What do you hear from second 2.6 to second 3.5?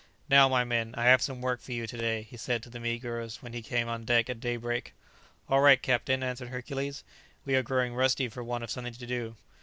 to the negroes